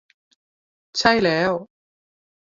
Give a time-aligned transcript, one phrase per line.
[0.99, 1.51] ใช่แล้ว